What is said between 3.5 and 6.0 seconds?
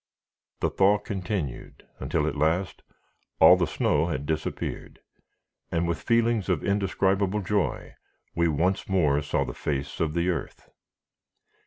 the snow had disappeared, and